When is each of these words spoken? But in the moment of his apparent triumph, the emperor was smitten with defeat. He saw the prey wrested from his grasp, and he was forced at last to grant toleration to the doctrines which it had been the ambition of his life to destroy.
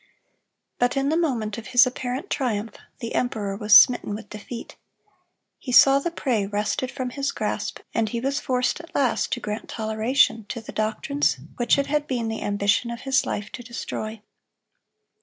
But 0.79 0.97
in 0.97 1.09
the 1.09 1.15
moment 1.15 1.59
of 1.59 1.67
his 1.67 1.85
apparent 1.85 2.31
triumph, 2.31 2.75
the 3.01 3.13
emperor 3.13 3.55
was 3.55 3.77
smitten 3.77 4.15
with 4.15 4.31
defeat. 4.31 4.75
He 5.59 5.71
saw 5.71 5.99
the 5.99 6.09
prey 6.09 6.47
wrested 6.47 6.89
from 6.89 7.11
his 7.11 7.31
grasp, 7.31 7.81
and 7.93 8.09
he 8.09 8.19
was 8.19 8.39
forced 8.39 8.79
at 8.79 8.95
last 8.95 9.31
to 9.33 9.39
grant 9.39 9.69
toleration 9.69 10.45
to 10.49 10.59
the 10.59 10.71
doctrines 10.71 11.37
which 11.57 11.77
it 11.77 11.85
had 11.85 12.07
been 12.07 12.29
the 12.29 12.41
ambition 12.41 12.89
of 12.89 13.01
his 13.01 13.27
life 13.27 13.51
to 13.51 13.61
destroy. 13.61 14.23